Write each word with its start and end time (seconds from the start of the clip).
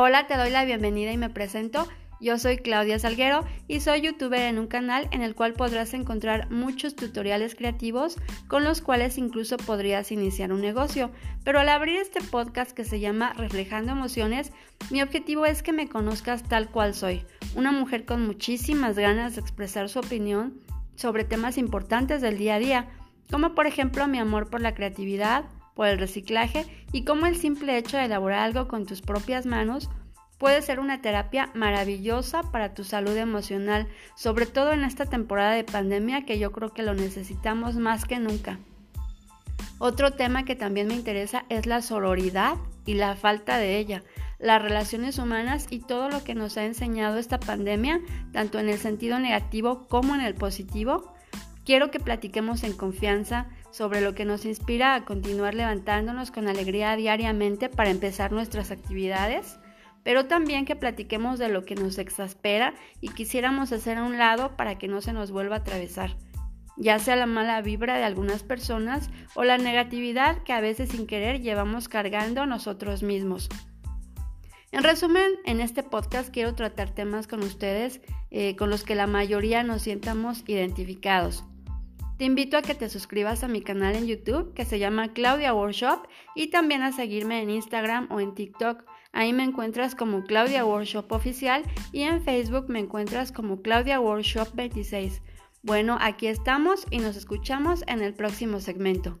Hola, 0.00 0.28
te 0.28 0.36
doy 0.36 0.50
la 0.50 0.64
bienvenida 0.64 1.10
y 1.10 1.16
me 1.16 1.28
presento. 1.28 1.88
Yo 2.20 2.38
soy 2.38 2.58
Claudia 2.58 3.00
Salguero 3.00 3.44
y 3.66 3.80
soy 3.80 4.02
youtuber 4.02 4.42
en 4.42 4.60
un 4.60 4.68
canal 4.68 5.08
en 5.10 5.22
el 5.22 5.34
cual 5.34 5.54
podrás 5.54 5.92
encontrar 5.92 6.48
muchos 6.52 6.94
tutoriales 6.94 7.56
creativos 7.56 8.14
con 8.46 8.62
los 8.62 8.80
cuales 8.80 9.18
incluso 9.18 9.56
podrías 9.56 10.12
iniciar 10.12 10.52
un 10.52 10.60
negocio. 10.60 11.10
Pero 11.42 11.58
al 11.58 11.68
abrir 11.68 11.96
este 11.96 12.20
podcast 12.20 12.70
que 12.70 12.84
se 12.84 13.00
llama 13.00 13.32
Reflejando 13.32 13.90
Emociones, 13.90 14.52
mi 14.90 15.02
objetivo 15.02 15.46
es 15.46 15.64
que 15.64 15.72
me 15.72 15.88
conozcas 15.88 16.44
tal 16.44 16.70
cual 16.70 16.94
soy, 16.94 17.24
una 17.56 17.72
mujer 17.72 18.04
con 18.04 18.24
muchísimas 18.24 18.96
ganas 18.96 19.34
de 19.34 19.40
expresar 19.40 19.88
su 19.88 19.98
opinión 19.98 20.60
sobre 20.94 21.24
temas 21.24 21.58
importantes 21.58 22.22
del 22.22 22.38
día 22.38 22.54
a 22.54 22.60
día, 22.60 22.88
como 23.32 23.56
por 23.56 23.66
ejemplo 23.66 24.06
mi 24.06 24.20
amor 24.20 24.48
por 24.48 24.60
la 24.60 24.74
creatividad, 24.74 25.46
por 25.78 25.86
el 25.86 26.00
reciclaje 26.00 26.66
y 26.90 27.04
cómo 27.04 27.26
el 27.26 27.36
simple 27.36 27.78
hecho 27.78 27.98
de 27.98 28.06
elaborar 28.06 28.40
algo 28.40 28.66
con 28.66 28.84
tus 28.84 29.00
propias 29.00 29.46
manos 29.46 29.88
puede 30.36 30.60
ser 30.60 30.80
una 30.80 31.00
terapia 31.02 31.52
maravillosa 31.54 32.42
para 32.50 32.74
tu 32.74 32.82
salud 32.82 33.16
emocional, 33.16 33.86
sobre 34.16 34.46
todo 34.46 34.72
en 34.72 34.82
esta 34.82 35.06
temporada 35.06 35.52
de 35.52 35.62
pandemia 35.62 36.26
que 36.26 36.40
yo 36.40 36.50
creo 36.50 36.70
que 36.70 36.82
lo 36.82 36.94
necesitamos 36.94 37.76
más 37.76 38.06
que 38.06 38.18
nunca. 38.18 38.58
Otro 39.78 40.14
tema 40.14 40.44
que 40.44 40.56
también 40.56 40.88
me 40.88 40.94
interesa 40.94 41.44
es 41.48 41.66
la 41.66 41.80
sororidad 41.80 42.56
y 42.84 42.94
la 42.94 43.14
falta 43.14 43.56
de 43.58 43.78
ella, 43.78 44.02
las 44.40 44.60
relaciones 44.60 45.16
humanas 45.18 45.68
y 45.70 45.78
todo 45.78 46.08
lo 46.08 46.24
que 46.24 46.34
nos 46.34 46.56
ha 46.56 46.64
enseñado 46.64 47.18
esta 47.18 47.38
pandemia, 47.38 48.00
tanto 48.32 48.58
en 48.58 48.68
el 48.68 48.78
sentido 48.78 49.20
negativo 49.20 49.86
como 49.86 50.16
en 50.16 50.22
el 50.22 50.34
positivo. 50.34 51.14
Quiero 51.64 51.92
que 51.92 52.00
platiquemos 52.00 52.64
en 52.64 52.72
confianza 52.72 53.46
sobre 53.70 54.00
lo 54.00 54.14
que 54.14 54.24
nos 54.24 54.44
inspira 54.44 54.94
a 54.94 55.04
continuar 55.04 55.54
levantándonos 55.54 56.30
con 56.30 56.48
alegría 56.48 56.96
diariamente 56.96 57.68
para 57.68 57.90
empezar 57.90 58.32
nuestras 58.32 58.70
actividades, 58.70 59.58
pero 60.02 60.26
también 60.26 60.64
que 60.64 60.76
platiquemos 60.76 61.38
de 61.38 61.48
lo 61.48 61.64
que 61.64 61.74
nos 61.74 61.98
exaspera 61.98 62.74
y 63.00 63.10
quisiéramos 63.10 63.72
hacer 63.72 63.98
a 63.98 64.04
un 64.04 64.18
lado 64.18 64.56
para 64.56 64.78
que 64.78 64.88
no 64.88 65.00
se 65.00 65.12
nos 65.12 65.30
vuelva 65.30 65.56
a 65.56 65.58
atravesar, 65.58 66.16
ya 66.76 66.98
sea 66.98 67.16
la 67.16 67.26
mala 67.26 67.60
vibra 67.60 67.98
de 67.98 68.04
algunas 68.04 68.42
personas 68.42 69.10
o 69.34 69.44
la 69.44 69.58
negatividad 69.58 70.42
que 70.44 70.52
a 70.52 70.60
veces 70.60 70.90
sin 70.90 71.06
querer 71.06 71.40
llevamos 71.40 71.88
cargando 71.88 72.46
nosotros 72.46 73.02
mismos. 73.02 73.48
En 74.70 74.82
resumen, 74.82 75.32
en 75.46 75.60
este 75.60 75.82
podcast 75.82 76.32
quiero 76.32 76.54
tratar 76.54 76.90
temas 76.90 77.26
con 77.26 77.42
ustedes 77.42 78.02
eh, 78.30 78.54
con 78.56 78.68
los 78.68 78.84
que 78.84 78.94
la 78.94 79.06
mayoría 79.06 79.62
nos 79.62 79.82
sientamos 79.82 80.44
identificados. 80.46 81.44
Te 82.18 82.24
invito 82.24 82.56
a 82.56 82.62
que 82.62 82.74
te 82.74 82.88
suscribas 82.88 83.44
a 83.44 83.48
mi 83.48 83.62
canal 83.62 83.94
en 83.94 84.08
YouTube 84.08 84.52
que 84.52 84.64
se 84.64 84.80
llama 84.80 85.12
Claudia 85.12 85.54
Workshop 85.54 86.08
y 86.34 86.48
también 86.48 86.82
a 86.82 86.90
seguirme 86.90 87.40
en 87.42 87.50
Instagram 87.50 88.08
o 88.10 88.18
en 88.18 88.34
TikTok. 88.34 88.84
Ahí 89.12 89.32
me 89.32 89.44
encuentras 89.44 89.94
como 89.94 90.24
Claudia 90.24 90.64
Workshop 90.64 91.12
Oficial 91.12 91.62
y 91.92 92.02
en 92.02 92.20
Facebook 92.20 92.68
me 92.68 92.80
encuentras 92.80 93.30
como 93.30 93.62
Claudia 93.62 94.00
Workshop 94.00 94.48
26. 94.54 95.22
Bueno, 95.62 95.96
aquí 96.00 96.26
estamos 96.26 96.86
y 96.90 96.98
nos 96.98 97.14
escuchamos 97.14 97.84
en 97.86 98.02
el 98.02 98.14
próximo 98.14 98.58
segmento. 98.58 99.20